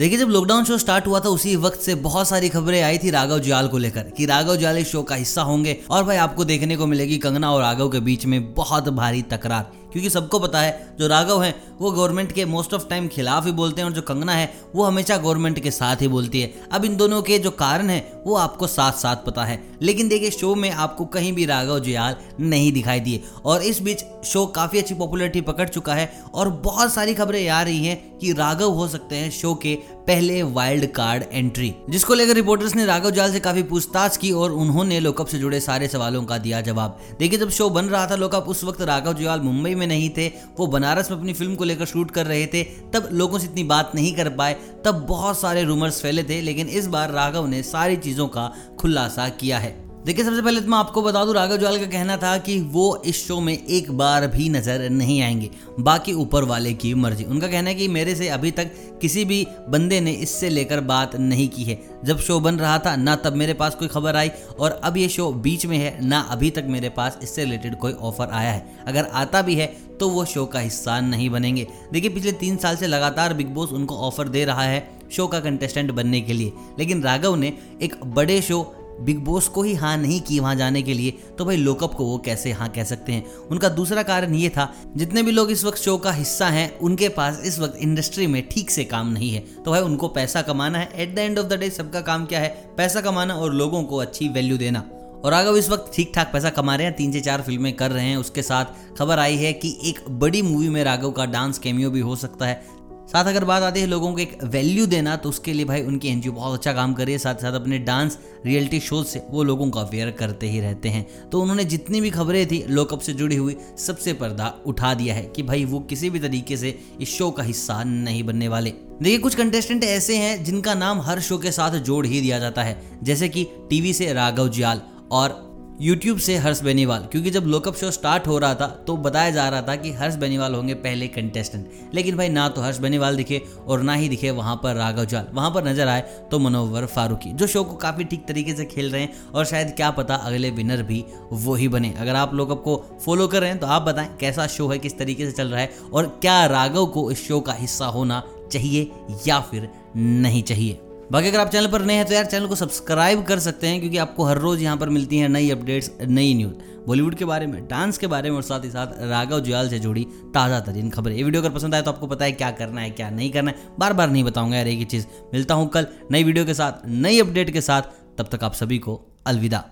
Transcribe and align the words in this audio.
देखिए, 0.00 0.18
जब 0.18 0.28
lockdown 0.28 0.64
show 0.64 0.78
start 0.78 1.06
हुआ 1.06 1.20
था, 1.20 1.28
उसी 1.28 1.56
वक्त 1.56 1.80
से 1.80 1.94
बहुत 1.94 2.28
सारी 2.28 2.48
खबरें 2.48 2.82
आई 2.82 2.98
थी 2.98 3.10
राघव 3.10 3.38
जुआल 3.38 3.68
को 3.68 3.78
लेकर 3.78 4.02
कि 4.02 4.26
राघव 4.26 4.56
जुआल 4.56 4.78
इस 4.78 4.88
शो 4.88 5.02
का 5.02 5.14
हिस्सा 5.14 5.42
होंगे 5.42 5.80
और 5.90 6.04
भाई 6.04 6.16
आपको 6.16 6.44
देखने 6.44 6.76
को 6.76 6.86
मिलेगी 6.86 7.18
कंगना 7.18 7.52
और 7.52 7.62
राघव 7.62 7.88
के 7.88 8.00
बीच 8.00 8.26
में 8.26 8.54
बहुत 8.54 8.88
भारी 8.88 9.22
तकरार। 9.22 9.72
क्योंकि 9.92 10.10
सबको 10.10 10.38
पता 10.38 10.60
है, 10.60 10.96
जो 11.00 11.06
राघव 11.06 11.42
हैं, 11.42 11.62
वो 11.80 11.90
गवर्नमेंट 11.90 12.32
के 12.32 12.44
मोस्ट 12.44 12.74
ऑफ़ 12.74 12.88
टाइम 12.88 13.08
खिलाफ 13.08 13.46
ही 13.46 13.52
बोलते 13.52 13.80
हैं 13.80 13.88
और 13.88 13.94
जो 13.94 14.02
कंगना 14.02 14.32
है, 14.32 14.54
वो 14.74 14.84
हमेशा 14.84 15.16
गवर्नमेंट 15.16 15.60
के 15.60 15.70
साथ 15.70 15.96
ही 15.96 16.08
बोलती 16.08 16.40
है। 16.40 16.54
अब 16.72 16.84
इन 16.84 16.96
दोनों 16.96 17.22
के 17.22 17.38
जो 17.38 17.50
कारण 17.50 17.90
है 17.90 18.19
वो 18.26 18.34
आपको 18.34 18.66
साथ 18.66 18.92
साथ 18.92 19.16
पता 19.16 19.44
है। 19.44 19.62
लेकिन 19.82 20.08
देखिए, 20.08 20.30
शो 20.30 20.54
में 20.54 20.70
आपको 20.70 21.04
कहीं 21.04 21.32
भी 21.32 21.44
राघव 21.46 21.78
जुयाल 21.78 22.16
नहीं 22.40 22.72
दिखाई 22.72 23.00
दिए। 23.00 23.22
और 23.44 23.62
इस 23.62 23.82
बीच 23.82 24.04
शो 24.24 24.46
काफ़ी 24.46 24.78
अच्छी 24.78 24.94
पॉपुलरिटी 24.94 25.40
पकड़ 25.40 25.68
चुका 25.68 25.94
है 25.94 26.12
और 26.34 26.50
बहुत 26.50 26.92
सारी 26.92 27.14
खबरें 27.14 27.48
आ 27.48 27.62
रही 27.62 27.86
हैं 27.86 28.18
कि 28.18 28.32
राघव 28.32 28.70
हो 28.70 28.88
सकते 28.88 29.16
हैं 29.16 29.30
शो 29.30 29.54
के 29.54 29.78
पहले 30.06 30.42
वाइल्ड 30.42 30.86
कार्ड 30.86 31.24
एंट्री 31.32 31.74
जिसको 31.90 32.14
लेकर 32.14 32.34
रिपोर्टर्स 32.34 32.74
ने 32.74 32.86
राघव 32.86 33.10
जाल 33.10 33.32
से 33.32 33.40
काफ़ी 33.40 33.62
पूछताछ 33.62 34.16
की 34.16 34.32
और 34.32 34.52
उन्होंने 34.52 35.00
लोकअप 35.00 35.26
से 35.26 35.38
जुड़े 35.38 35.60
सारे 35.60 35.88
सवालों 35.88 36.24
का 36.24 36.38
दिया 36.38 36.60
जवाब। 36.60 36.98
देखिए, 37.18 37.38
जब 37.38 37.50
शो 37.50 37.70
बन 37.70 37.84
रहा 37.84 38.06
था 38.06 38.14
लोकअप, 38.14 38.48
उस 38.48 38.64
वक्त 38.64 38.80
राघव 38.80 39.12
जुयाल 39.12 39.40
मुंबई 39.40 39.74
में 39.74 39.86
नहीं 39.86 40.10
थे। 40.10 40.28
वो 40.28 40.66
बनारस 40.66 41.10
में 41.10 41.18
अपनी 41.18 41.32
फ़िल्म 41.32 41.54
को 41.54 41.64
लेकर 41.64 41.84
शूट 41.84 42.10
कर 42.10 42.26
रहे 42.26 42.46
थे। 42.46 42.62
तब 42.64 43.08
लोगों 43.12 43.38
से 43.38 43.46
इतनी 43.46 43.64
बात 43.64 43.92
नहीं 43.94 44.14
कर 44.14 44.28
पाए। 44.28 44.56
तब 44.84 45.06
बहुत 45.08 45.40
सारे 45.40 45.64
रूमर्स 45.64 46.00
फैले 46.00 46.22
थे, 46.22 46.40
लेकिन 46.40 46.68
इस 46.68 46.86
बार 46.86 47.10
राघव 47.10 47.46
ने 47.46 47.62
सारी 47.62 47.96
चीज़ों 47.96 48.09
का 48.18 48.52
खुलासा 48.80 49.28
किया 49.28 49.58
है। 49.58 49.90
देखिए, 50.06 50.24
सबसे 50.24 50.42
पहले 50.42 50.60
तो 50.60 50.68
मैं 50.68 50.78
आपको 50.78 51.02
बता 51.02 51.24
दूँ, 51.24 51.34
राघव 51.34 51.56
जुआल 51.56 51.78
का 51.78 51.86
कहना 51.86 52.16
था 52.16 52.36
कि 52.38 52.60
वो 52.60 53.02
इस 53.06 53.26
शो 53.28 53.40
में 53.40 53.52
एक 53.52 53.90
बार 53.90 54.26
भी 54.26 54.48
नज़र 54.48 54.88
नहीं 54.90 55.20
आएँगे, 55.22 55.50
बाकी 55.80 56.12
ऊपर 56.12 56.44
वाले 56.44 56.72
की 56.72 56.94
मर्ज़ी। 56.94 57.24
उनका 57.24 57.46
कहना 57.46 57.70
है 57.70 57.74
कि 57.74 57.88
मेरे 57.88 58.14
से 58.14 58.28
अभी 58.28 58.50
तक 58.50 58.70
किसी 59.00 59.24
भी 59.24 59.46
बंदे 59.68 60.00
ने 60.00 60.12
इससे 60.12 60.48
लेकर 60.48 60.80
बात 60.80 61.16
नहीं 61.16 61.48
की 61.48 61.64
है। 61.64 61.78
जब 62.04 62.18
शो 62.18 62.40
बन 62.40 62.54
रहा 62.54 62.78
था, 62.78 62.96
ना 62.96 63.16
तब 63.16 63.36
मेरे 63.36 63.54
पास 63.54 63.74
कोई 63.74 63.88
खबर 63.88 64.16
आई, 64.16 64.30
और 64.60 64.80
अब 64.84 64.96
ये 64.96 65.08
शो 65.08 65.32
बीच 65.32 65.66
में 65.66 65.78
है, 65.78 66.06
ना 66.06 66.20
अभी 66.20 66.50
तक 66.50 66.64
मेरे 66.68 66.88
पास 66.88 67.18
इससे 67.22 67.44
रिलेटेड 67.44 67.76
कोई 67.76 67.92
ऑफ़र 67.92 68.28
आया 68.32 68.52
है। 68.52 68.76
अगर 68.86 69.04
आता 69.04 69.42
भी 69.42 69.54
है 69.54 69.89
तो 70.00 70.08
वो 70.08 70.24
शो 70.24 70.46
का 70.46 70.58
हिस्सा 70.58 71.00
नहीं 71.00 71.30
बनेंगे। 71.30 71.66
देखिए, 71.92 72.10
पिछले 72.10 72.32
तीन 72.32 72.56
साल 72.56 72.76
से 72.76 72.86
लगातार 72.86 73.34
बिग 73.34 73.48
बॉस 73.48 73.72
उनको 73.72 73.96
ऑफ़र 73.96 74.28
दे 74.28 74.44
रहा 74.44 74.62
है 74.62 75.00
शो 75.12 75.26
का 75.26 75.40
कंटेस्टेंट 75.40 75.90
बनने 75.90 76.20
के 76.20 76.32
लिए। 76.32 76.52
लेकिन 76.78 77.02
राघव 77.02 77.34
ने 77.34 77.58
एक 77.82 78.04
बड़े 78.04 78.42
शो 78.42 78.76
बिग 79.00 79.18
बॉस 79.18 79.48
को 79.48 79.62
ही 79.62 79.74
हाँ 79.74 79.96
नहीं 79.96 80.20
की 80.20 80.40
वहाँ 80.40 80.56
जाने 80.56 80.82
के 80.82 80.94
लिए। 80.94 81.10
तो 81.10 81.44
भाई, 81.44 81.56
लोकअप 81.56 81.94
को 81.94 82.04
वो 82.04 82.18
कैसे 82.18 82.52
हाँ 82.52 82.68
कह 82.68 82.84
सकते 82.84 83.12
हैं? 83.12 83.34
उनका 83.34 83.68
दूसरा 83.68 84.02
कारण 84.02 84.34
ये 84.34 84.48
था, 84.48 84.74
जितने 84.96 85.22
भी 85.22 85.30
लोग 85.30 85.50
इस 85.50 85.64
वक्त 85.64 85.78
शो 85.78 85.96
का 85.98 86.12
हिस्सा 86.12 86.46
हैं, 86.46 86.78
उनके 86.78 87.08
पास 87.08 87.42
इस 87.44 87.58
वक्त 87.58 87.76
इंडस्ट्री 87.76 88.26
में 88.26 88.48
ठीक 88.48 88.70
से 88.70 88.84
काम 88.84 89.12
नहीं 89.12 89.30
है। 89.30 89.40
तो 89.40 89.70
भाई, 89.70 89.80
उनको 89.80 90.08
पैसा 90.08 90.42
कमाना 90.42 90.78
है। 90.78 90.90
At 90.94 91.14
the 91.14 91.18
end 91.18 91.38
of 91.38 91.46
the 91.46 91.52
day 91.52 91.70
सबका 91.70 92.00
काम 92.00 92.26
क्या 92.26 92.40
है? 92.40 92.70
पैसा 92.76 93.00
कमाना 93.00 93.34
और 93.34 93.54
लोगों 93.54 93.82
को 93.82 93.96
अच्छी 93.96 94.28
वैल्यू 94.28 94.58
देना। 94.58 94.84
और 95.24 95.30
राघव 95.32 95.56
इस 95.56 95.68
वक्त 95.70 95.90
ठीक 95.94 96.12
ठाक 96.14 96.30
पैसा 96.32 96.50
कमा 96.50 96.74
रहे 96.76 96.86
हैं, 96.86 96.96
तीन 96.96 97.12
से 97.12 97.20
चार 97.20 97.42
फ़िल्में 97.42 97.72
कर 97.76 97.90
रहे 97.90 98.04
हैं। 98.04 98.16
उसके 98.16 98.42
साथ 98.42 98.96
खबर 98.98 99.18
आई 99.18 99.36
है 99.36 99.52
कि 99.52 99.76
एक 99.84 100.04
बड़ी 100.10 100.42
मूवी 100.42 100.68
में 100.68 100.82
राघव 100.84 101.10
का 101.10 101.26
डांस 101.26 101.58
कैमियो 101.58 101.90
भी 101.90 102.00
हो 102.00 102.16
सकता 102.16 102.46
है। 102.46 102.78
साथ 103.08 103.24
अगर 103.24 103.44
बात 103.44 103.62
आती 103.62 103.80
है 103.80 103.86
लोगों 103.86 104.12
को 104.12 104.18
एक 104.18 104.36
वैल्यू 104.44 104.84
देना 104.86 105.14
तो 105.16 105.28
उसके 105.28 105.52
लिए 105.52 105.64
भाई 105.64 105.82
उनकी 105.82 106.08
एनजीओ 106.08 106.32
बहुत 106.32 106.58
अच्छा 106.58 106.72
काम 106.72 106.92
कर 106.94 107.04
रही 107.04 107.12
है। 107.12 107.18
साथ 107.18 107.34
साथ 107.34 107.52
अपने 107.52 107.78
डांस 107.78 108.18
रियलिटी 108.46 108.80
शोज़ 108.80 109.06
से 109.06 109.22
वो 109.30 109.42
लोगों 109.42 109.68
को 109.70 109.78
अवेयर 109.78 110.10
करते 110.10 110.48
ही 110.48 110.60
रहते 110.60 110.88
हैं। 110.88 111.06
तो 111.30 111.40
उन्होंने 111.40 111.64
जितनी 111.64 112.00
भी 112.00 112.10
खबरें 112.10 112.46
थी, 112.48 112.64
लोकअप 112.68 113.00
से 113.00 113.12
जुड़ी 113.12 113.36
हुई, 113.36 113.56
सबसे 113.78 114.12
पर्दा 114.12 114.54
उठा 114.66 114.92
दिया 114.94 115.14
है 115.14 115.22
कि 115.26 115.42
भाई 115.42 115.64
वो 115.64 115.80
किसी 115.80 116.10
भी 116.10 116.20
तरीके 116.20 116.56
से 116.56 116.78
इस 117.00 117.16
शो 117.16 117.30
का 117.30 117.42
हिस्सा 117.42 117.82
नहीं 117.84 118.22
बनने 118.24 118.48
वाले। 118.48 118.70
देखिए, 118.70 119.18
कुछ 119.18 119.34
कंटेस्टेंट 119.34 119.84
ऐसे 119.84 120.16
हैं 120.16 120.42
जिनका 120.44 120.74
नाम 120.74 121.00
हर 121.00 121.20
शो 121.20 121.38
के 121.38 121.52
साथ 121.52 121.78
जोड़ 121.80 122.06
ही 122.06 122.20
दिया 122.20 122.38
जाता 122.38 122.62
है। 122.62 122.80
जैसे 123.02 123.28
कि 123.28 123.46
टीवी 123.70 123.92
से 123.92 124.12
राघव 124.12 124.48
जियाल 124.48 124.82
और 125.12 125.48
यूट्यूब 125.82 126.18
से 126.18 126.36
हर्ष 126.36 126.60
बेनीवाल, 126.62 127.02
क्योंकि 127.02 127.30
जब 127.30 127.44
लोकअप 127.44 127.74
शो 127.74 127.90
स्टार्ट 127.90 128.26
हो 128.26 128.38
रहा 128.38 128.54
था 128.54 128.66
तो 128.86 128.96
बताया 128.96 129.30
जा 129.30 129.48
रहा 129.48 129.62
था 129.62 129.76
कि 129.76 129.90
हर्ष 129.92 130.14
बेनीवाल 130.14 130.54
होंगे 130.54 130.74
पहले 130.76 131.06
कंटेस्टेंट 131.08 131.94
लेकिन 131.94 132.16
भाई, 132.16 132.28
ना 132.28 132.48
तो 132.48 132.62
हर्ष 132.62 132.78
बेनीवाल 132.78 133.16
दिखे 133.16 133.40
और 133.66 133.82
ना 133.82 133.94
ही 133.94 134.08
दिखे 134.08 134.30
वहाँ 134.30 134.56
पर 134.56 134.74
राघव 134.76 135.04
जाल। 135.04 135.26
वहाँ 135.34 135.50
पर 135.50 135.64
नज़र 135.64 135.88
आए 135.88 136.00
तो 136.30 136.38
मनोवर 136.38 136.86
फारूकी, 136.86 137.32
जो 137.32 137.46
शो 137.46 137.62
को 137.64 137.76
काफ़ी 137.76 138.04
ठीक 138.04 138.26
तरीके 138.28 138.54
से 138.54 138.64
खेल 138.64 138.90
रहे 138.90 139.00
हैं 139.02 139.32
और 139.32 139.44
शायद 139.44 139.72
क्या 139.76 139.90
पता 139.92 140.14
अगले 140.16 140.50
विनर 140.50 140.82
भी 140.82 141.04
वो 141.32 141.54
ही 141.54 141.68
बने। 141.68 141.94
अगर 141.98 142.16
आप 142.16 142.34
लोकअप 142.34 142.62
को 142.64 142.76
फॉलो 143.04 143.28
कर 143.28 143.40
रहे 143.40 143.50
हैं 143.50 143.58
तो 143.60 143.66
आप 143.68 143.82
बताएँ 143.82 144.16
कैसा 144.20 144.46
शो 144.48 144.68
है, 144.68 144.78
किस 144.78 144.98
तरीके 144.98 145.26
से 145.26 145.32
चल 145.32 145.48
रहा 145.48 145.60
है 145.60 145.70
और 145.92 146.06
क्या 146.20 146.44
राघव 146.48 146.86
को 146.88 147.10
इस 147.10 147.26
शो 147.28 147.40
का 147.40 147.52
हिस्सा 147.54 147.86
होना 147.88 148.22
चाहिए 148.52 148.90
या 149.26 149.40
फिर 149.40 149.68
नहीं 149.96 150.42
चाहिए। 150.42 150.80
बाकी 151.10 151.28
अगर 151.28 151.40
आप 151.40 151.48
चैनल 151.48 151.66
पर 151.66 151.82
नए 151.82 151.94
हैं 151.94 152.04
तो 152.06 152.14
यार 152.14 152.24
चैनल 152.24 152.46
को 152.46 152.54
सब्सक्राइब 152.54 153.22
कर 153.24 153.38
सकते 153.38 153.66
हैं, 153.66 153.80
क्योंकि 153.80 153.98
आपको 153.98 154.24
हर 154.24 154.38
रोज 154.38 154.62
यहाँ 154.62 154.76
पर 154.76 154.88
मिलती 154.88 155.18
हैं 155.18 155.28
नई 155.28 155.50
अपडेट्स, 155.50 155.90
नई 156.00 156.34
न्यूज़। 156.34 156.52
बॉलीवुड 156.86 157.14
के 157.14 157.24
बारे 157.24 157.46
में, 157.46 157.66
डांस 157.68 157.98
के 157.98 158.06
बारे 158.06 158.30
में, 158.30 158.36
और 158.36 158.42
साथ 158.42 158.64
ही 158.64 158.70
साथ 158.70 158.92
राघव 159.10 159.40
जुआल 159.40 159.68
से 159.68 159.78
जुड़ी 159.78 160.06
ताज़ा 160.34 160.60
तरीन 160.60 160.90
खबरें। 160.90 161.16
ये 161.16 161.22
वीडियो 161.22 161.42
अगर 161.42 161.50
पसंद 161.50 161.74
आए 161.74 161.82
तो 161.82 161.90
आपको 161.90 162.06
पता 162.06 162.24
है 162.24 162.32
क्या 162.32 162.50
करना 162.52 162.80
है, 162.80 162.90
क्या 162.90 163.10
नहीं 163.10 163.30
करना 163.30 163.50
है। 163.50 163.76
बार 163.78 163.92
बार 163.92 164.10
नहीं 164.10 164.24
बताऊँगा 164.24 164.56
यार, 164.56 164.68
एक 164.68 164.78
ही 164.78 164.84
चीज़। 164.84 165.06
मिलता 165.34 165.54
हूँ 165.54 165.68
कल 165.68 165.86
नई 166.12 166.24
वीडियो 166.24 166.44
के 166.44 166.54
साथ, 166.54 166.86
नई 166.86 167.20
अपडेट 167.20 167.50
के 167.50 167.60
साथ। 167.60 167.82
तब 168.18 168.28
तक 168.32 168.44
आप 168.44 168.54
सभी 168.54 168.78
को 168.78 169.00
अलविदा। 169.26 169.64